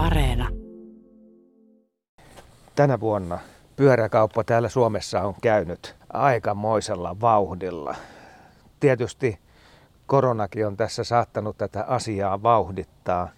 Areena. 0.00 0.48
Tänä 2.74 3.00
vuonna 3.00 3.38
pyöräkauppa 3.76 4.44
täällä 4.44 4.68
Suomessa 4.68 5.20
on 5.20 5.34
käynyt 5.42 5.96
aikamoisella 6.12 7.20
vauhdilla. 7.20 7.94
Tietysti 8.80 9.38
koronakin 10.06 10.66
on 10.66 10.76
tässä 10.76 11.04
saattanut 11.04 11.58
tätä 11.58 11.84
asiaa 11.84 12.42
vauhdittaa. 12.42 13.28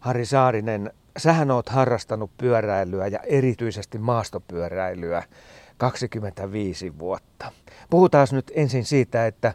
Harri 0.00 0.26
Saarinen, 0.26 0.92
sähän 1.18 1.50
oot 1.50 1.68
harrastanut 1.68 2.30
pyöräilyä 2.38 3.06
ja 3.06 3.18
erityisesti 3.18 3.98
maastopyöräilyä 3.98 5.22
25 5.78 6.98
vuotta. 6.98 7.52
Puhutaan 7.90 8.26
nyt 8.32 8.52
ensin 8.54 8.84
siitä, 8.84 9.26
että 9.26 9.54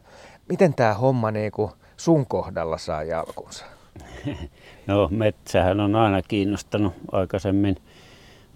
miten 0.49 0.73
tämä 0.73 0.93
homma 0.93 1.31
niin 1.31 1.51
sun 1.97 2.25
kohdalla 2.27 2.77
saa 2.77 3.01
alkunsa? 3.19 3.74
No 4.87 5.07
metsähän 5.11 5.79
on 5.79 5.95
aina 5.95 6.21
kiinnostanut 6.21 6.93
aikaisemmin 7.11 7.77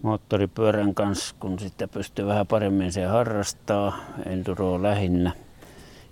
moottoripyörän 0.02 0.94
kanssa, 0.94 1.36
kun 1.40 1.60
sitten 1.60 1.90
pystyy 1.90 2.26
vähän 2.26 2.48
paremmin 2.48 2.94
se 2.94 3.06
harrastaa, 3.06 4.00
enduroa 4.26 4.84
lähinnä. 4.84 5.32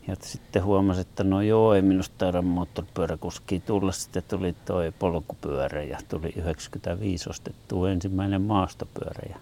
Ja 0.08 0.16
sitten 0.22 0.64
huomasin, 0.64 1.02
että 1.02 1.24
no 1.24 1.42
joo, 1.42 1.74
ei 1.74 1.82
minusta 1.82 2.16
taida 2.18 2.42
moottoripyöräkuski 2.42 3.60
tulla. 3.60 3.92
Sitten 3.92 4.24
tuli 4.28 4.56
toi 4.66 4.94
polkupyörä 5.00 5.84
ja 5.84 5.98
tuli 6.10 6.34
95 6.36 7.30
ostettu 7.30 7.86
ensimmäinen 7.86 8.42
maastopyörä. 8.42 9.30
Ja 9.30 9.40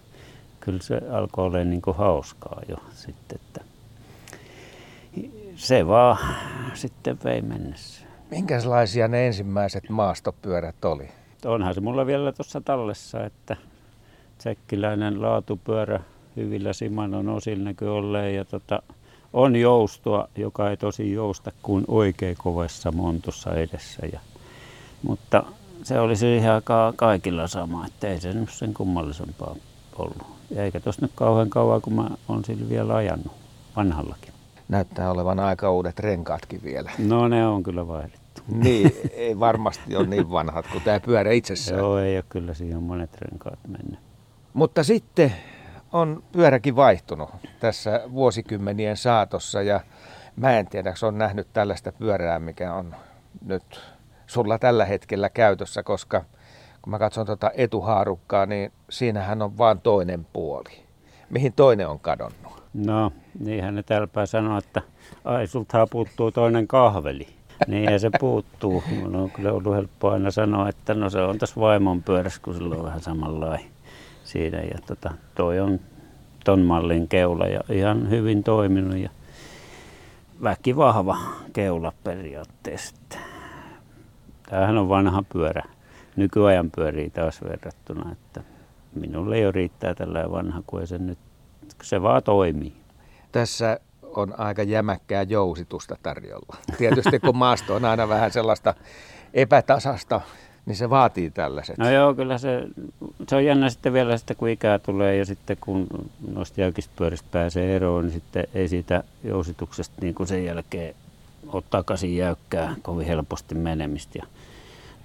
kyllä 0.60 0.82
se 0.82 1.00
alkoi 1.12 1.44
olla 1.44 1.64
niin 1.64 1.82
kuin 1.82 1.96
hauskaa 1.96 2.60
jo 2.68 2.76
sitten, 2.94 3.38
että 3.44 3.60
se 5.56 5.86
vaan 5.86 6.18
sitten 6.74 7.18
vei 7.24 7.42
mennessä. 7.42 8.05
Minkälaisia 8.30 9.08
ne 9.08 9.26
ensimmäiset 9.26 9.88
maastopyörät 9.88 10.84
oli? 10.84 11.08
Onhan 11.44 11.74
se 11.74 11.80
mulla 11.80 12.06
vielä 12.06 12.32
tuossa 12.32 12.60
tallessa, 12.60 13.24
että 13.24 13.56
tsekkiläinen 14.38 15.22
laatupyörä 15.22 16.00
hyvillä 16.36 16.72
Simanon 16.72 17.28
osilla 17.28 17.64
näkyy 17.64 17.96
olleen 17.96 18.34
ja 18.34 18.44
tota, 18.44 18.82
on 19.32 19.56
joustoa, 19.56 20.28
joka 20.36 20.70
ei 20.70 20.76
tosi 20.76 21.12
jousta 21.12 21.52
kuin 21.62 21.84
oikein 21.88 22.36
kovassa 22.42 22.92
montussa 22.92 23.54
edessä. 23.54 24.06
Ja, 24.12 24.20
mutta 25.02 25.42
se 25.82 26.00
olisi 26.00 26.36
ihan 26.36 26.62
ka- 26.62 26.92
kaikilla 26.96 27.48
sama, 27.48 27.86
että 27.86 28.08
ei 28.08 28.20
se 28.20 28.32
nyt 28.32 28.50
sen 28.50 28.74
kummallisempaa 28.74 29.56
ollut. 29.98 30.26
Eikä 30.56 30.80
tuossa 30.80 31.02
nyt 31.02 31.12
kauhean 31.14 31.50
kauan, 31.50 31.82
kun 31.82 31.92
mä 31.92 32.10
oon 32.28 32.44
sillä 32.44 32.68
vielä 32.68 32.94
ajanut 32.96 33.32
vanhallakin. 33.76 34.35
Näyttää 34.68 35.10
olevan 35.10 35.40
aika 35.40 35.70
uudet 35.70 35.98
renkaatkin 35.98 36.60
vielä. 36.64 36.90
No 36.98 37.28
ne 37.28 37.46
on 37.46 37.62
kyllä 37.62 37.88
vaihdettu. 37.88 38.42
Niin, 38.48 38.92
ei 39.12 39.40
varmasti 39.40 39.96
ole 39.96 40.06
niin 40.06 40.30
vanhat 40.30 40.66
kuin 40.72 40.84
tämä 40.84 41.00
pyörä 41.00 41.32
itsessään. 41.32 41.78
Joo, 41.78 41.98
ei 41.98 42.16
ole 42.16 42.24
kyllä 42.28 42.54
siihen 42.54 42.82
monet 42.82 43.16
renkaat 43.20 43.58
mennyt. 43.68 44.00
Mutta 44.52 44.84
sitten 44.84 45.32
on 45.92 46.22
pyöräkin 46.32 46.76
vaihtunut 46.76 47.30
tässä 47.60 48.00
vuosikymmenien 48.12 48.96
saatossa 48.96 49.62
ja 49.62 49.80
mä 50.36 50.58
en 50.58 50.66
tiedä, 50.66 50.94
on 51.02 51.18
nähnyt 51.18 51.48
tällaista 51.52 51.92
pyörää, 51.92 52.38
mikä 52.38 52.74
on 52.74 52.94
nyt 53.46 53.80
sulla 54.26 54.58
tällä 54.58 54.84
hetkellä 54.84 55.28
käytössä, 55.28 55.82
koska 55.82 56.24
kun 56.82 56.90
mä 56.90 56.98
katson 56.98 57.26
tuota 57.26 57.50
etuhaarukkaa, 57.54 58.46
niin 58.46 58.72
siinähän 58.90 59.42
on 59.42 59.58
vain 59.58 59.80
toinen 59.80 60.26
puoli. 60.32 60.86
Mihin 61.30 61.52
toinen 61.52 61.88
on 61.88 62.00
kadonnut? 62.00 62.65
No, 62.76 63.12
niinhän 63.38 63.74
ne 63.74 63.82
täälläpä 63.82 64.26
sanoo, 64.26 64.58
että 64.58 64.82
ai 65.24 65.46
sulta 65.46 65.86
puuttuu 65.86 66.30
toinen 66.30 66.68
kahveli. 66.68 67.28
Niin 67.66 68.00
se 68.00 68.10
puuttuu. 68.20 68.82
Mun 69.00 69.16
on 69.16 69.30
kyllä 69.30 69.52
ollut 69.52 69.74
helppo 69.74 70.10
aina 70.10 70.30
sanoa, 70.30 70.68
että 70.68 70.94
no 70.94 71.10
se 71.10 71.20
on 71.20 71.38
tässä 71.38 71.60
vaimon 71.60 72.02
pyörässä, 72.02 72.40
kun 72.42 72.54
sillä 72.54 72.76
on 72.76 72.84
vähän 72.84 73.00
samanlainen 73.00 73.66
siinä. 74.24 74.58
Ja 74.58 74.78
tota, 74.86 75.14
toi 75.34 75.60
on 75.60 75.80
ton 76.44 76.60
mallin 76.60 77.08
keula 77.08 77.46
ja 77.46 77.60
ihan 77.70 78.10
hyvin 78.10 78.42
toiminut 78.42 78.96
ja 78.96 79.10
väkivahva 80.42 81.18
keula 81.52 81.92
periaatteessa. 82.04 82.94
Tämähän 84.50 84.78
on 84.78 84.88
vanha 84.88 85.22
pyörä. 85.32 85.62
Nykyajan 86.16 86.70
pyörii 86.76 87.10
taas 87.10 87.42
verrattuna, 87.42 88.12
että 88.12 88.40
minulle 88.94 89.38
jo 89.38 89.52
riittää 89.52 89.94
tällä 89.94 90.30
vanha, 90.30 90.62
kun 90.66 90.86
se 90.86 90.98
nyt, 90.98 91.18
se 91.82 92.02
vaan 92.02 92.22
toimii. 92.22 92.72
Tässä 93.32 93.80
on 94.02 94.40
aika 94.40 94.62
jämäkkää 94.62 95.22
jousitusta 95.22 95.96
tarjolla. 96.02 96.56
Tietysti 96.78 97.20
kun 97.20 97.36
maasto 97.36 97.74
on 97.74 97.84
aina 97.84 98.08
vähän 98.08 98.30
sellaista 98.30 98.74
epätasasta, 99.34 100.20
niin 100.66 100.76
se 100.76 100.90
vaatii 100.90 101.30
tällaiset. 101.30 101.78
No 101.78 101.90
joo, 101.90 102.14
kyllä 102.14 102.38
se, 102.38 102.62
se 103.28 103.36
on 103.36 103.44
jännä 103.44 103.70
sitten 103.70 103.92
vielä 103.92 104.18
sitten 104.18 104.36
kun 104.36 104.48
ikää 104.48 104.78
tulee 104.78 105.16
ja 105.16 105.24
sitten 105.24 105.56
kun 105.60 105.86
noista 106.32 106.60
jäykispyöristä 106.60 107.28
pääsee 107.32 107.76
eroon, 107.76 108.04
niin 108.04 108.12
sitten 108.12 108.44
ei 108.54 108.68
siitä 108.68 109.04
jousituksesta 109.24 109.94
niin 110.00 110.14
kuin 110.14 110.26
sen 110.26 110.44
jälkeen 110.44 110.94
ole 111.52 111.62
takaisin 111.70 112.16
jäykkää 112.16 112.74
kovin 112.82 113.06
helposti 113.06 113.54
menemistä. 113.54 114.18
Ja 114.18 114.26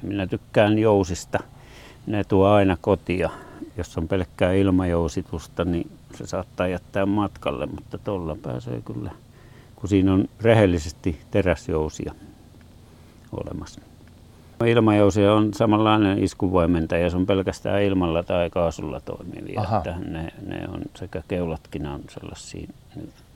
minä 0.02 0.28
tykkään 0.28 0.80
jousista. 0.80 1.40
Ne 2.08 2.24
tuo 2.24 2.48
aina 2.48 2.78
kotia. 2.82 3.30
Jos 3.78 3.98
on 3.98 4.08
pelkkää 4.08 4.54
ilmajousitusta, 4.54 5.66
niin 5.66 5.92
se 6.16 6.28
saattaa 6.28 6.68
jättää 6.68 7.06
matkalle, 7.06 7.66
mutta 7.66 7.98
tuolla 7.98 8.38
pääsee 8.42 8.82
kyllä, 8.82 9.12
kun 9.76 9.90
siinä 9.90 10.14
on 10.14 10.30
rehellisesti 10.42 11.22
teräsjousia 11.32 12.14
olemassa. 13.32 13.82
Ilmajousia 14.68 15.34
on 15.34 15.54
samanlainen 15.54 16.24
iskuvoimentaja, 16.24 17.10
se 17.10 17.18
on 17.18 17.26
pelkästään 17.26 17.84
ilmalla 17.84 18.24
tai 18.24 18.50
kaasulla 18.50 19.00
toimivia. 19.00 19.64
Että 19.78 19.96
ne, 20.00 20.32
ne 20.46 20.68
on, 20.68 20.82
sekä 20.96 21.24
keulatkin 21.28 21.88
on 21.88 22.02
sellaisia 22.10 22.68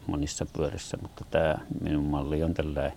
monissa 0.07 0.45
pyörissä, 0.57 0.97
mutta 1.01 1.25
tämä 1.31 1.55
minun 1.83 2.03
malli 2.03 2.43
on 2.43 2.53
tällainen. 2.53 2.93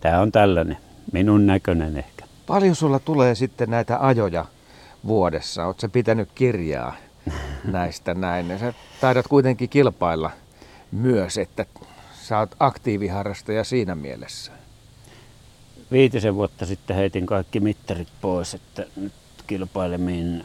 Tämä 0.00 0.20
on 0.20 0.32
tällainen, 0.32 0.76
minun 1.12 1.46
näköinen 1.46 1.96
ehkä. 1.96 2.24
Paljon 2.46 2.74
sulla 2.74 2.98
tulee 2.98 3.34
sitten 3.34 3.70
näitä 3.70 3.98
ajoja 4.06 4.44
vuodessa? 5.06 5.66
Oletko 5.66 5.88
pitänyt 5.88 6.28
kirjaa 6.34 6.96
näistä 7.64 8.14
näin? 8.14 8.58
Sä 8.58 8.74
taidat 9.00 9.28
kuitenkin 9.28 9.68
kilpailla 9.68 10.30
myös, 10.92 11.38
että 11.38 11.66
sä 12.12 12.38
oot 12.38 12.54
aktiiviharrastaja 12.60 13.64
siinä 13.64 13.94
mielessä 13.94 14.52
viitisen 15.92 16.34
vuotta 16.34 16.66
sitten 16.66 16.96
heitin 16.96 17.26
kaikki 17.26 17.60
mittarit 17.60 18.08
pois, 18.20 18.54
että 18.54 18.86
nyt 18.96 19.12
kilpailemin 19.46 20.44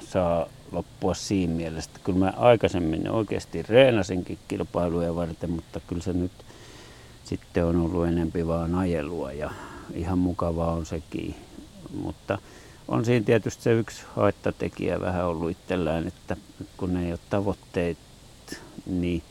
saa 0.00 0.46
loppua 0.72 1.14
siinä 1.14 1.54
mielessä. 1.54 1.90
Kyllä 2.04 2.18
mä 2.18 2.32
aikaisemmin 2.36 3.10
oikeasti 3.10 3.62
reenasinkin 3.62 4.38
kilpailuja 4.48 5.14
varten, 5.14 5.50
mutta 5.50 5.80
kyllä 5.86 6.02
se 6.02 6.12
nyt 6.12 6.32
sitten 7.24 7.64
on 7.64 7.76
ollut 7.76 8.06
enempi 8.06 8.46
vaan 8.46 8.74
ajelua 8.74 9.32
ja 9.32 9.50
ihan 9.94 10.18
mukavaa 10.18 10.72
on 10.72 10.86
sekin. 10.86 11.34
Mutta 12.02 12.38
on 12.88 13.04
siinä 13.04 13.26
tietysti 13.26 13.62
se 13.62 13.72
yksi 13.72 14.02
haittatekijä 14.16 15.00
vähän 15.00 15.26
ollut 15.26 15.50
itsellään, 15.50 16.06
että 16.06 16.36
kun 16.76 16.96
ei 16.96 17.12
ole 17.12 17.18
tavoitteet, 17.30 17.98
niin 18.86 19.22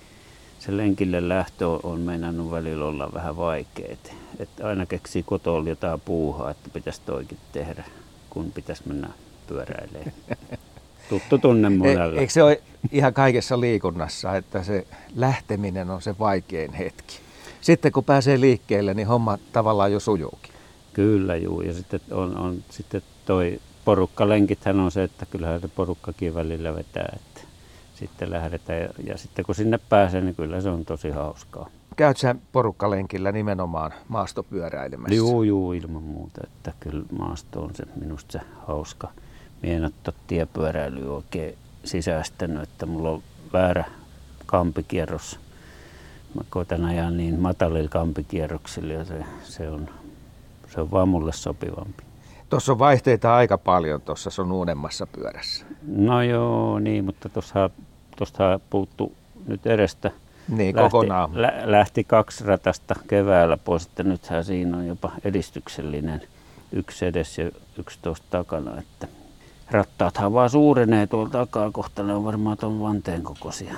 se 0.59 0.77
lenkille 0.77 1.29
lähtö 1.29 1.67
on 1.67 1.99
meinannut 1.99 2.51
välillä 2.51 2.85
olla 2.85 3.13
vähän 3.13 3.37
vaikeet. 3.37 4.13
Että 4.39 4.67
aina 4.67 4.85
keksii 4.85 5.23
kotoa 5.23 5.63
jotain 5.67 6.01
puuhaa, 6.01 6.51
että 6.51 6.69
pitäisi 6.69 7.01
toikin 7.05 7.37
tehdä, 7.51 7.83
kun 8.29 8.51
pitäisi 8.51 8.83
mennä 8.85 9.09
pyöräilemään. 9.47 10.13
Tuttu 11.09 11.37
tunne 11.37 11.69
monella. 11.69 12.19
Eikö 12.19 12.33
se 12.33 12.43
ole 12.43 12.61
ihan 12.91 13.13
kaikessa 13.13 13.59
liikunnassa, 13.59 14.35
että 14.35 14.63
se 14.63 14.87
lähteminen 15.15 15.89
on 15.89 16.01
se 16.01 16.15
vaikein 16.19 16.73
hetki? 16.73 17.19
Sitten 17.61 17.91
kun 17.91 18.03
pääsee 18.03 18.39
liikkeelle, 18.39 18.93
niin 18.93 19.07
homma 19.07 19.37
tavallaan 19.51 19.91
jo 19.91 19.99
sujuukin. 19.99 20.53
Kyllä 20.93 21.35
juu, 21.35 21.61
ja 21.61 21.73
sitten 21.73 21.99
on, 22.11 22.37
on 22.37 22.63
sitten 22.69 23.01
toi 23.25 23.59
porukkalenkithän 23.85 24.79
on 24.79 24.91
se, 24.91 25.03
että 25.03 25.25
kyllähän 25.25 25.61
se 25.61 25.67
porukkakin 25.67 26.35
välillä 26.35 26.75
vetää. 26.75 27.09
Että 27.15 27.41
sitten 27.95 28.31
lähdetään. 28.31 28.81
Ja, 28.81 28.89
ja 29.07 29.17
sitten 29.17 29.45
kun 29.45 29.55
sinne 29.55 29.79
pääsee, 29.89 30.21
niin 30.21 30.35
kyllä 30.35 30.61
se 30.61 30.69
on 30.69 30.85
tosi 30.85 31.09
hauskaa. 31.09 31.69
Käyt 31.95 32.17
sä 32.17 32.35
porukkalenkillä 32.51 33.31
nimenomaan 33.31 33.91
maastopyöräilemässä? 34.07 35.15
Joo, 35.15 35.43
joo, 35.43 35.73
ilman 35.73 36.03
muuta. 36.03 36.41
Että 36.43 36.73
kyllä 36.79 37.05
maasto 37.17 37.63
on 37.63 37.75
se 37.75 37.83
minusta 37.95 38.31
se 38.31 38.39
hauska. 38.67 39.11
Mie 39.61 39.75
en 39.75 39.83
ole 39.83 40.13
tiepyöräilyä 40.27 41.11
oikein 41.11 41.57
sisäistänyt, 41.83 42.63
että 42.63 42.85
mulla 42.85 43.09
on 43.09 43.23
väärä 43.53 43.85
kampikierros. 44.45 45.39
Mä 46.33 46.41
koitan 46.49 46.85
ajaa 46.85 47.11
niin 47.11 47.39
matalilla 47.39 47.89
kampikierroksilla 47.89 48.93
ja 48.93 49.05
se, 49.05 49.23
se, 49.43 49.69
on, 49.69 49.89
se 50.73 50.81
on 50.81 50.91
vaan 50.91 51.09
mulle 51.09 51.33
sopivampi. 51.33 52.03
Tuossa 52.49 52.71
on 52.71 52.79
vaihteita 52.79 53.35
aika 53.35 53.57
paljon 53.57 54.01
tuossa 54.01 54.29
sun 54.29 54.51
uudemmassa 54.51 55.07
pyörässä. 55.07 55.65
No 55.87 56.21
joo, 56.21 56.79
niin, 56.79 57.05
mutta 57.05 57.29
tuosta 58.17 58.59
puuttu 58.69 59.13
nyt 59.47 59.67
edestä. 59.67 60.11
Niin, 60.47 60.75
lähti, 60.75 60.89
kokonaan. 60.89 61.41
Lä, 61.41 61.53
lähti 61.63 62.03
kaksi 62.03 62.43
ratasta 62.43 62.95
keväällä 63.07 63.57
pois, 63.57 63.85
että 63.85 64.03
nythän 64.03 64.45
siinä 64.45 64.77
on 64.77 64.87
jopa 64.87 65.11
edistyksellinen 65.23 66.21
yksi 66.71 67.05
edes 67.05 67.37
ja 67.37 67.51
yksi 67.77 67.99
tuosta 68.01 68.27
takana. 68.29 68.79
Että 68.79 69.07
rattaathan 69.71 70.33
vaan 70.33 70.49
suurenee 70.49 71.07
tuolta 71.07 71.31
takaa 71.31 71.71
kohta, 71.71 72.03
ne 72.03 72.13
on 72.13 72.23
varmaan 72.25 72.57
tuon 72.57 72.79
vanteen 72.79 73.23
kokoisia. 73.23 73.73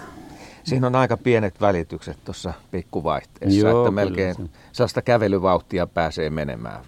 Siinä 0.64 0.88
on 0.88 0.96
aika 0.96 1.18
pienet 1.18 1.62
välitykset 1.62 2.18
tuossa 2.26 2.54
pikkuvaihteessa, 2.72 3.60
Joo, 3.60 3.82
että 3.82 3.92
melkein 3.92 4.36
se. 4.36 4.42
sellaista 4.72 5.02
kävelyvauhtia 5.02 5.88
pääsee 5.88 6.30
menemään. 6.30 6.82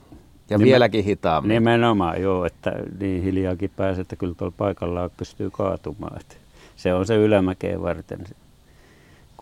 Ja 0.50 0.58
Nimen- 0.58 0.64
vieläkin 0.64 1.04
hitaammin. 1.04 1.50
Nimenomaan 1.50 2.22
joo, 2.22 2.46
että 2.46 2.74
niin 3.00 3.24
hiljaakin 3.24 3.72
pääsee, 3.76 4.02
että 4.02 4.16
kyllä 4.16 4.36
tuolla 4.36 4.54
paikallaan 4.58 5.10
pystyy 5.18 5.50
kaatumaan. 5.50 6.22
Että 6.22 6.36
se 6.76 6.94
on 6.94 7.06
se 7.06 7.16
ylämäkeen 7.16 7.82
varten. 7.82 8.20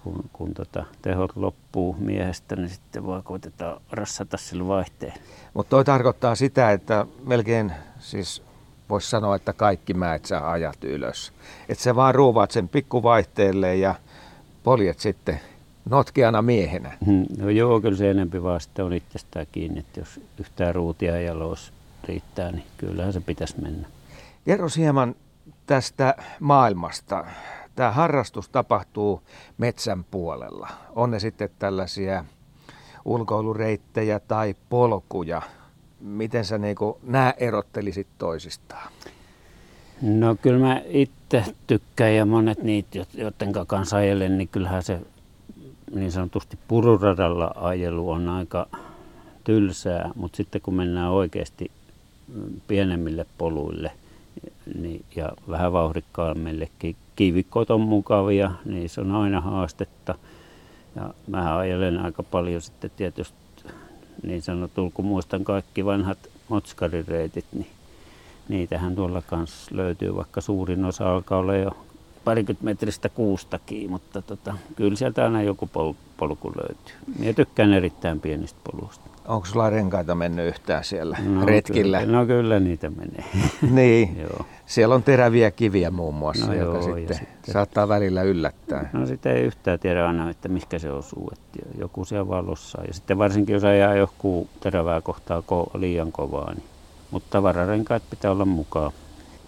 Kun, 0.04 0.30
kun 0.34 0.54
tota, 0.54 0.86
tehot 1.02 1.32
loppuu 1.36 1.96
miehestä, 2.00 2.56
niin 2.56 2.70
sitten 2.70 3.06
vaan 3.06 3.24
koitetaan 3.24 3.82
rassata 3.92 4.38
sillä 4.38 4.68
vaihteen. 4.68 5.14
Mutta 5.54 5.70
toi 5.70 5.86
tarkoittaa 5.86 6.36
sitä, 6.36 6.72
että 6.72 7.06
melkein 7.26 7.72
siis 8.00 8.44
voisi 8.90 9.10
sanoa, 9.10 9.36
että 9.36 9.54
kaikki 9.54 9.94
mäet 9.94 10.26
sä 10.26 10.52
ajat 10.52 10.84
ylös. 10.84 11.34
Että 11.70 11.84
sä 11.84 11.96
vaan 11.96 12.16
ruuvaat 12.16 12.52
sen 12.52 12.70
pikkuvaihteelle 12.70 13.76
ja 13.76 13.96
poljet 14.64 15.00
sitten 15.00 15.40
notkeana 15.90 16.42
miehenä. 16.42 16.98
Hmm, 17.06 17.26
No 17.38 17.50
joo, 17.50 17.82
kyllä 17.82 17.98
se 17.98 18.12
enempi 18.12 18.44
vaan 18.44 18.62
sitten 18.62 18.86
on 18.86 18.94
itsestään 18.94 19.48
kiinni, 19.52 19.80
että 19.80 20.00
jos 20.00 20.20
yhtään 20.40 20.76
ruutia 20.76 21.22
ja 21.22 21.40
los 21.40 21.74
riittää, 22.04 22.52
niin 22.52 22.64
kyllähän 22.78 23.14
se 23.14 23.20
pitäisi 23.20 23.62
mennä. 23.62 23.88
Kerro 24.46 24.68
hieman 24.78 25.16
tästä 25.66 26.16
maailmasta. 26.40 27.26
Tämä 27.76 27.92
harrastus 27.92 28.50
tapahtuu 28.50 29.22
metsän 29.58 30.04
puolella. 30.04 30.70
On 30.96 31.12
ne 31.12 31.20
sitten 31.20 31.50
tällaisia 31.60 32.26
ulkoilureittejä 33.06 34.20
tai 34.20 34.56
polkuja. 34.70 35.42
Miten 36.00 36.46
sä 36.46 36.58
niinku 36.58 37.00
nämä 37.04 37.34
erottelisit 37.38 38.08
toisistaan? 38.18 38.92
No 40.02 40.36
kyllä 40.42 40.60
mä 40.68 40.82
itse 40.86 41.44
tykkään 41.68 42.16
ja 42.16 42.26
monet 42.26 42.64
niitä, 42.64 43.06
joiden 43.14 43.54
kanssa 43.68 43.98
ajelen, 43.98 44.38
niin 44.38 44.48
kyllähän 44.48 44.84
se 44.84 45.02
niin 45.96 46.12
sanotusti 46.12 46.58
pururadalla 46.68 47.52
ajelu 47.56 48.10
on 48.10 48.30
aika 48.30 48.68
tylsää, 49.44 50.12
mutta 50.16 50.38
sitten 50.38 50.62
kun 50.62 50.74
mennään 50.74 51.12
oikeasti 51.12 51.72
mm, 52.28 52.62
pienemmille 52.68 53.26
poluille 53.38 53.92
niin, 54.76 55.06
ja 55.16 55.32
vähän 55.50 55.74
vauhdikkaammillekin, 55.74 56.96
kivikot 57.16 57.72
on 57.72 57.82
mukavia, 57.82 58.52
niin 58.66 58.90
se 58.90 59.02
on 59.02 59.12
aina 59.12 59.42
haastetta. 59.42 60.16
Ja 60.96 61.14
mä 61.28 61.58
ajelen 61.58 62.00
aika 62.00 62.24
paljon 62.24 62.62
sitten 62.62 62.92
tietysti 62.98 63.38
niin 64.24 64.42
sanotulla, 64.42 64.92
kun 64.94 65.06
muistan 65.06 65.44
kaikki 65.44 65.86
vanhat 65.86 66.18
motskarireitit, 66.50 67.46
niin 67.54 67.68
niitähän 68.50 68.96
tuolla 68.96 69.22
kanssa 69.22 69.76
löytyy, 69.76 70.16
vaikka 70.16 70.42
suurin 70.42 70.86
osa 70.86 71.14
alkaa 71.14 71.40
olla 71.40 71.56
jo 71.56 71.72
parikymmentä 72.28 72.66
metristä 72.66 73.10
kuustakin, 73.10 73.92
mutta 73.92 74.22
tota, 74.22 74.54
kyllä 74.76 74.96
sieltä 74.96 75.24
aina 75.24 75.42
joku 75.42 75.66
pol- 75.74 75.94
polku 76.18 76.52
löytyy. 76.56 76.96
Minä 77.20 77.34
tykkään 77.34 77.74
erittäin 77.74 78.20
pienistä 78.20 78.60
poluista. 78.72 79.06
Onko 79.28 79.46
sulla 79.46 79.70
renkaita 79.70 80.16
mennyt 80.16 80.48
yhtään 80.48 80.84
siellä 80.84 81.18
retkillä? 81.46 82.00
Kyllä, 82.00 82.18
no 82.20 82.26
kyllä 82.26 82.60
niitä 82.60 82.90
menee. 82.90 83.24
Niin, 83.72 84.20
joo. 84.22 84.46
siellä 84.66 84.96
on 84.96 85.04
teräviä 85.04 85.52
kiviä 85.52 85.92
muun 85.92 86.16
muassa, 86.16 86.46
No 86.48 86.54
joka 86.54 86.78
joo, 86.78 86.82
sitten, 86.96 87.18
sitten- 87.18 87.54
saattaa 87.54 87.88
välillä 87.88 88.24
yllättää. 88.24 88.90
No 88.94 89.06
sitä 89.06 89.32
ei 89.32 89.44
yhtään 89.44 89.80
tiedä 89.80 90.08
aina, 90.08 90.30
että 90.30 90.48
mikä 90.50 90.80
se 90.80 90.92
osuu. 90.92 91.32
Että 91.34 91.70
joku 91.80 92.06
siellä 92.06 92.28
valossa. 92.28 92.82
Ja 92.88 92.94
sitten 92.94 93.18
varsinkin 93.18 93.54
jos 93.54 93.64
ajaa 93.64 93.96
joku 93.96 94.48
terävää 94.60 95.02
kohtaa 95.02 95.40
ko- 95.52 95.80
liian 95.80 96.12
kovaa. 96.12 96.54
Niin. 96.54 96.64
Mutta 97.12 97.28
tavararenkaat 97.30 98.04
pitää 98.10 98.32
olla 98.32 98.46
mukaan. 98.46 98.92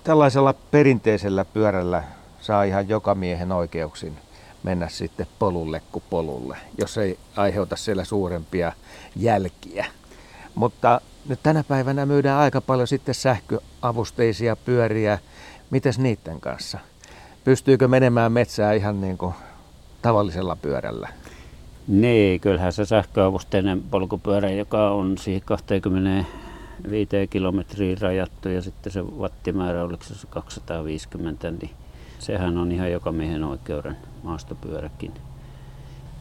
Tällaisella 0.04 0.54
perinteisellä 0.72 1.46
pyörällä 1.46 2.04
saa 2.42 2.64
ihan 2.64 2.90
joka 2.90 3.16
miehen 3.16 3.52
oikeuksin 3.52 4.18
mennä 4.64 4.90
sitten 4.90 5.28
polulle 5.40 5.82
kuin 5.92 6.04
polulle, 6.10 6.58
jos 6.78 6.98
ei 6.98 7.20
aiheuta 7.36 7.76
siellä 7.76 8.04
suurempia 8.04 8.72
jälkiä. 9.16 9.86
Mutta 10.56 11.02
nyt 11.30 11.40
tänä 11.44 11.64
päivänä 11.64 12.06
myydään 12.06 12.40
aika 12.40 12.62
paljon 12.62 12.88
sitten 12.88 13.16
sähköavusteisia 13.16 14.56
pyöriä. 14.56 15.20
Mites 15.70 16.00
niiden 16.00 16.40
kanssa? 16.40 16.80
Pystyykö 17.44 17.88
menemään 17.88 18.32
metsään 18.32 18.76
ihan 18.76 19.02
niin 19.02 19.18
kuin 19.18 19.34
tavallisella 20.02 20.56
pyörällä? 20.56 21.10
Niin, 21.88 22.40
kyllähän 22.40 22.74
se 22.74 22.86
sähköavusteinen 22.86 23.84
polkupyörä, 23.84 24.50
joka 24.50 24.90
on 24.92 25.18
siihen 25.18 25.42
25 25.46 27.28
kilometriin 27.30 28.02
rajattu 28.02 28.50
ja 28.50 28.62
sitten 28.62 28.92
se 28.92 29.02
wattimäärä, 29.02 29.84
oliko 29.84 30.04
se 30.04 30.28
250, 30.30 31.52
niin 31.52 31.72
sehän 32.20 32.58
on 32.58 32.72
ihan 32.72 32.92
joka 32.92 33.12
miehen 33.12 33.44
oikeuden 33.44 33.98
maastopyöräkin. 34.24 35.14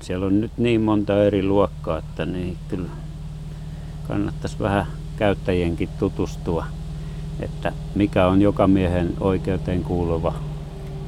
Siellä 0.01 0.27
on 0.27 0.41
nyt 0.41 0.53
niin 0.57 0.81
monta 0.81 1.25
eri 1.25 1.43
luokkaa, 1.43 1.99
että 1.99 2.27
niin 2.27 2.57
kyllä 2.69 2.91
kannattaisi 4.09 4.59
vähän 4.59 4.87
käyttäjienkin 5.17 5.89
tutustua, 5.99 6.65
että 7.41 7.73
mikä 7.95 8.27
on 8.27 8.43
joka 8.43 8.67
miehen 8.67 9.15
oikeuteen 9.21 9.85
kuuluva 9.85 10.35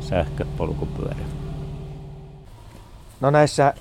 sähköpolkupyörä. 0.01 1.25
No 3.21 3.31
näissä 3.31 3.75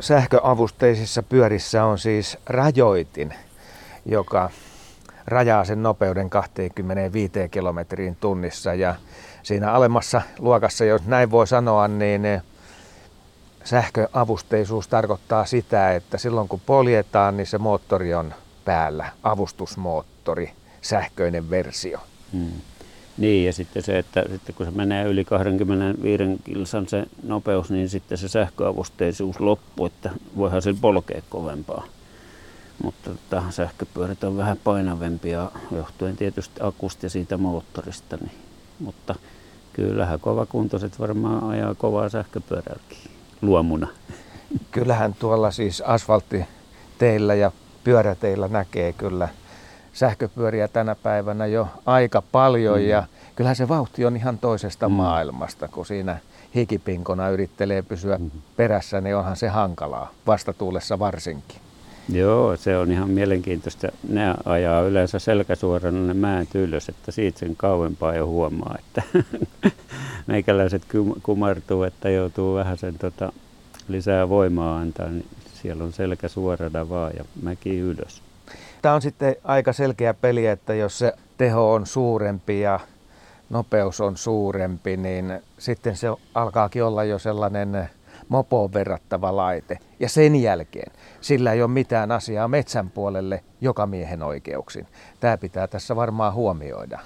sähköavusteisissa 0.00 1.22
pyörissä 1.22 1.84
on 1.84 1.98
siis 1.98 2.38
rajoitin, 2.46 3.34
joka 4.06 4.50
rajaa 5.26 5.64
sen 5.64 5.82
nopeuden 5.82 6.30
25 6.30 7.32
kilometriin 7.50 8.16
tunnissa. 8.20 8.74
Ja 8.74 8.94
siinä 9.46 9.72
alemmassa 9.72 10.22
luokassa, 10.38 10.84
jos 10.84 11.02
näin 11.04 11.30
voi 11.30 11.46
sanoa, 11.46 11.88
niin 11.88 12.24
eh, 12.24 12.42
sähköavusteisuus 13.64 14.88
tarkoittaa 14.88 15.44
sitä, 15.44 15.94
että 15.94 16.18
silloin 16.18 16.48
kun 16.48 16.60
poljetaan, 16.66 17.36
niin 17.36 17.46
se 17.46 17.58
moottori 17.58 18.14
on 18.14 18.34
päällä, 18.64 19.12
avustusmoottori, 19.22 20.52
sähköinen 20.82 21.50
versio. 21.50 21.98
Mm. 22.32 22.50
Niin, 23.18 23.46
ja 23.46 23.52
sitten 23.52 23.82
se, 23.82 23.98
että 23.98 24.24
sitten 24.30 24.54
kun 24.54 24.66
se 24.66 24.72
menee 24.72 25.04
yli 25.04 25.24
25 25.24 26.22
kilsan 26.44 26.88
se 26.88 27.04
nopeus, 27.22 27.70
niin 27.70 27.88
sitten 27.88 28.18
se 28.18 28.28
sähköavusteisuus 28.28 29.40
loppuu, 29.40 29.86
että 29.86 30.10
voihan 30.36 30.62
se 30.62 30.74
polkea 30.80 31.22
kovempaa. 31.30 31.84
Mutta 32.82 33.10
tota, 33.10 33.42
sähköpyörät 33.50 34.24
on 34.24 34.36
vähän 34.36 34.56
painavempia 34.64 35.50
johtuen 35.72 36.16
tietysti 36.16 36.60
akusta 36.60 37.06
ja 37.06 37.10
siitä 37.10 37.36
moottorista. 37.36 38.16
Niin. 38.16 38.46
Mutta 38.80 39.14
kyllähän 39.72 40.20
kovakuntoiset 40.20 41.00
varmaan 41.00 41.50
ajaa 41.50 41.74
kovaa 41.74 42.08
sähköpyörälläkin 42.08 42.98
luomuna. 43.42 43.88
Kyllähän 44.70 45.14
tuolla 45.14 45.50
siis 45.50 45.80
asfalttiteillä 45.80 47.34
ja 47.34 47.52
pyöräteillä 47.84 48.48
näkee 48.48 48.92
kyllä 48.92 49.28
sähköpyöriä 49.92 50.68
tänä 50.68 50.94
päivänä 50.94 51.46
jo 51.46 51.68
aika 51.86 52.22
paljon 52.32 52.78
mm. 52.78 52.86
ja 52.86 53.02
kyllähän 53.36 53.56
se 53.56 53.68
vauhti 53.68 54.04
on 54.04 54.16
ihan 54.16 54.38
toisesta 54.38 54.88
mm. 54.88 54.94
maailmasta, 54.94 55.68
kun 55.68 55.86
siinä 55.86 56.18
hikipinkona 56.54 57.28
yrittelee 57.28 57.82
pysyä 57.82 58.18
mm. 58.18 58.30
perässä, 58.56 59.00
niin 59.00 59.16
onhan 59.16 59.36
se 59.36 59.48
hankalaa, 59.48 60.10
vastatuulessa 60.26 60.98
varsinkin. 60.98 61.65
Joo, 62.08 62.56
se 62.56 62.78
on 62.78 62.92
ihan 62.92 63.10
mielenkiintoista. 63.10 63.88
Ne 64.08 64.34
ajaa 64.44 64.82
yleensä 64.82 65.18
selkäsuorana 65.18 66.00
ne 66.00 66.14
määt 66.14 66.54
ylös, 66.54 66.88
että 66.88 67.12
siitä 67.12 67.38
sen 67.38 67.56
kauempaa 67.56 68.14
jo 68.14 68.26
huomaa, 68.26 68.76
että 68.78 69.02
meikäläiset 70.26 70.82
kum- 70.84 71.20
kumartuu, 71.22 71.82
että 71.82 72.10
joutuu 72.10 72.54
vähän 72.54 72.78
sen 72.78 72.98
tota, 72.98 73.32
lisää 73.88 74.28
voimaa 74.28 74.78
antaa, 74.78 75.08
niin 75.08 75.26
siellä 75.62 75.84
on 75.84 75.92
selkä 75.92 76.28
suorana 76.28 76.88
vaan 76.88 77.12
ja 77.16 77.24
mäki 77.42 77.78
ylös. 77.78 78.22
Tämä 78.82 78.94
on 78.94 79.02
sitten 79.02 79.36
aika 79.44 79.72
selkeä 79.72 80.14
peli, 80.14 80.46
että 80.46 80.74
jos 80.74 80.98
se 80.98 81.12
teho 81.38 81.72
on 81.72 81.86
suurempi 81.86 82.60
ja 82.60 82.80
nopeus 83.50 84.00
on 84.00 84.16
suurempi, 84.16 84.96
niin 84.96 85.40
sitten 85.58 85.96
se 85.96 86.08
alkaakin 86.34 86.84
olla 86.84 87.04
jo 87.04 87.18
sellainen 87.18 87.88
mopoon 88.28 88.72
verrattava 88.72 89.36
laite. 89.36 89.78
Ja 90.00 90.08
sen 90.08 90.36
jälkeen 90.36 90.92
sillä 91.20 91.52
ei 91.52 91.62
ole 91.62 91.70
mitään 91.70 92.12
asiaa 92.12 92.48
metsän 92.48 92.90
puolelle 92.90 93.44
joka 93.60 93.86
miehen 93.86 94.22
oikeuksin. 94.22 94.86
Tämä 95.20 95.36
pitää 95.36 95.66
tässä 95.66 95.96
varmaan 95.96 96.34
huomioida. 96.34 96.98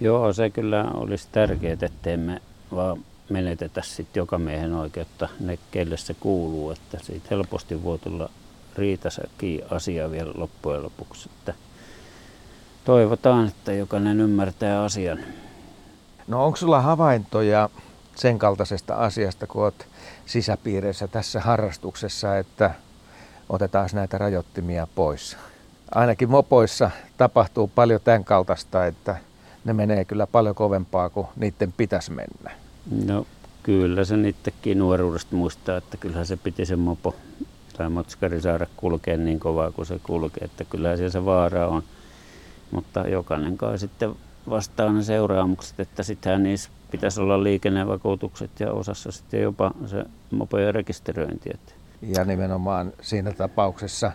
Joo, 0.00 0.32
se 0.32 0.50
kyllä 0.50 0.84
olisi 0.94 1.28
tärkeää, 1.32 1.76
ettei 1.82 2.16
me 2.16 2.42
vaan 2.74 2.98
menetetä 3.28 3.82
sitten 3.82 4.20
joka 4.20 4.38
miehen 4.38 4.74
oikeutta 4.74 5.28
ne, 5.40 5.58
kelle 5.70 5.96
se 5.96 6.14
kuuluu, 6.14 6.70
että 6.70 6.98
siitä 7.02 7.26
helposti 7.30 7.82
voi 7.82 7.98
tulla 7.98 8.30
riitasakin 8.76 9.62
asia 9.70 10.10
vielä 10.10 10.32
loppujen 10.34 10.82
lopuksi. 10.82 11.30
Että 11.38 11.54
toivotaan, 12.84 13.48
että 13.48 13.72
jokainen 13.72 14.20
ymmärtää 14.20 14.84
asian. 14.84 15.18
No 16.26 16.44
onko 16.44 16.56
sulla 16.56 16.80
havaintoja 16.80 17.70
sen 18.16 18.38
kaltaisesta 18.38 18.94
asiasta, 18.94 19.46
kun 19.46 19.62
olet 19.62 19.86
sisäpiireissä 20.26 21.08
tässä 21.08 21.40
harrastuksessa, 21.40 22.38
että 22.38 22.70
otetaan 23.48 23.88
näitä 23.92 24.18
rajoittimia 24.18 24.86
pois? 24.94 25.36
Ainakin 25.94 26.30
mopoissa 26.30 26.90
tapahtuu 27.16 27.68
paljon 27.74 28.00
tämän 28.04 28.24
kaltaista, 28.24 28.86
että 28.86 29.16
ne 29.64 29.72
menee 29.72 30.04
kyllä 30.04 30.26
paljon 30.26 30.54
kovempaa 30.54 31.10
kuin 31.10 31.26
niiden 31.36 31.72
pitäisi 31.72 32.10
mennä. 32.10 32.50
No 33.06 33.26
kyllä 33.62 34.04
se 34.04 34.16
niidenkin 34.16 34.78
nuoruudesta 34.78 35.36
muistaa, 35.36 35.76
että 35.76 35.96
kyllähän 35.96 36.26
se 36.26 36.36
piti 36.36 36.66
se 36.66 36.76
mopo 36.76 37.14
tai 37.78 37.88
motskari 37.88 38.40
saada 38.40 38.66
kulkea 38.76 39.16
niin 39.16 39.40
kovaa 39.40 39.70
kuin 39.70 39.86
se 39.86 40.00
kulkee, 40.02 40.44
että 40.44 40.64
kyllähän 40.64 40.98
siellä 40.98 41.12
se 41.12 41.24
vaara 41.24 41.68
on. 41.68 41.82
Mutta 42.70 43.00
jokainen 43.00 43.58
kai 43.58 43.78
sitten 43.78 44.14
vastaa 44.50 44.92
ne 44.92 45.02
seuraamukset, 45.02 45.80
että 45.80 46.02
sittenhän 46.02 46.42
niissä 46.42 46.70
pitäisi 46.92 47.20
olla 47.20 47.42
liikennevakuutukset 47.42 48.60
ja 48.60 48.72
osassa 48.72 49.12
sitten 49.12 49.42
jopa 49.42 49.70
se 49.86 50.04
mopojen 50.30 50.74
rekisteröinti. 50.74 51.50
Ja 52.02 52.24
nimenomaan 52.24 52.92
siinä 53.00 53.32
tapauksessa 53.32 54.12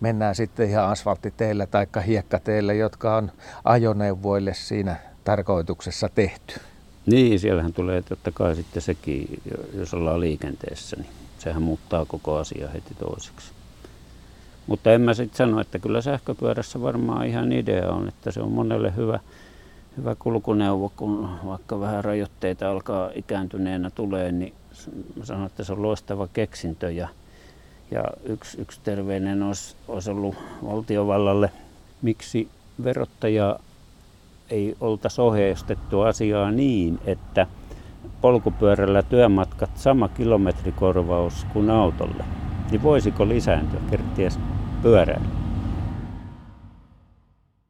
mennään 0.00 0.34
sitten 0.34 0.70
ihan 0.70 0.88
asfalttiteillä 0.88 1.66
tai 1.66 1.86
hiekkateillä, 2.06 2.72
jotka 2.72 3.16
on 3.16 3.32
ajoneuvoille 3.64 4.54
siinä 4.54 4.96
tarkoituksessa 5.24 6.08
tehty. 6.14 6.60
Niin, 7.06 7.40
siellähän 7.40 7.72
tulee 7.72 8.02
totta 8.02 8.32
kai 8.32 8.56
sitten 8.56 8.82
sekin, 8.82 9.42
jos 9.74 9.94
ollaan 9.94 10.20
liikenteessä, 10.20 10.96
niin 10.96 11.10
sehän 11.38 11.62
muuttaa 11.62 12.04
koko 12.04 12.36
asia 12.36 12.68
heti 12.68 12.94
toiseksi. 12.98 13.52
Mutta 14.66 14.92
en 14.92 15.00
mä 15.00 15.14
sitten 15.14 15.36
sano, 15.36 15.60
että 15.60 15.78
kyllä 15.78 16.00
sähköpyörässä 16.00 16.82
varmaan 16.82 17.26
ihan 17.26 17.52
idea 17.52 17.90
on, 17.90 18.08
että 18.08 18.30
se 18.30 18.40
on 18.40 18.52
monelle 18.52 18.96
hyvä, 18.96 19.20
hyvä 19.98 20.14
kulkuneuvo, 20.18 20.92
kun 20.96 21.28
vaikka 21.46 21.80
vähän 21.80 22.04
rajoitteita 22.04 22.70
alkaa 22.70 23.10
ikääntyneenä 23.14 23.90
tulee, 23.90 24.32
niin 24.32 24.54
sanon, 25.22 25.46
että 25.46 25.64
se 25.64 25.72
on 25.72 25.82
loistava 25.82 26.28
keksintö 26.32 26.90
ja, 26.90 27.08
ja 27.90 28.04
yksi, 28.24 28.60
yksi 28.60 28.80
terveinen 28.84 29.42
olisi, 29.42 29.76
olisi 29.88 30.10
ollut 30.10 30.34
valtiovallalle, 30.64 31.50
miksi 32.02 32.48
verottaja 32.84 33.58
ei 34.50 34.76
oltaisi 34.80 35.20
ohjeistettu 35.20 36.00
asiaa 36.00 36.50
niin, 36.50 36.98
että 37.06 37.46
polkupyörällä 38.20 39.02
työmatkat 39.02 39.70
sama 39.74 40.08
kilometrikorvaus 40.08 41.46
kuin 41.52 41.70
autolle, 41.70 42.24
niin 42.70 42.82
voisiko 42.82 43.28
lisääntyä 43.28 43.80
kerties 43.90 44.38
pyörällä? 44.82 45.47